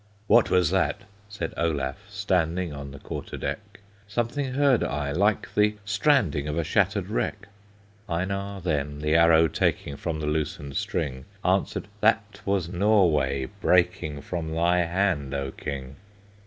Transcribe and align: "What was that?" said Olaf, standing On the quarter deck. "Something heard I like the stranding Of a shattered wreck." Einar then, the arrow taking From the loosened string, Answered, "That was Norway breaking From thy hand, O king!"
"What 0.25 0.49
was 0.49 0.71
that?" 0.71 1.01
said 1.29 1.53
Olaf, 1.57 1.95
standing 2.09 2.73
On 2.73 2.89
the 2.89 2.97
quarter 2.97 3.37
deck. 3.37 3.81
"Something 4.07 4.53
heard 4.53 4.83
I 4.83 5.11
like 5.11 5.53
the 5.53 5.75
stranding 5.85 6.47
Of 6.47 6.57
a 6.57 6.63
shattered 6.63 7.07
wreck." 7.07 7.47
Einar 8.09 8.61
then, 8.61 9.01
the 9.01 9.13
arrow 9.13 9.47
taking 9.47 9.97
From 9.97 10.19
the 10.19 10.25
loosened 10.25 10.75
string, 10.75 11.25
Answered, 11.45 11.87
"That 11.99 12.41
was 12.47 12.67
Norway 12.67 13.45
breaking 13.61 14.21
From 14.21 14.55
thy 14.55 14.79
hand, 14.85 15.35
O 15.35 15.51
king!" 15.51 15.97